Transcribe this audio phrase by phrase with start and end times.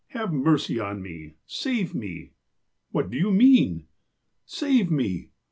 [0.13, 1.35] Have mercy on me.
[1.45, 3.85] Save me!'*'' What do you mean?
[4.47, 5.27] 'Save me!'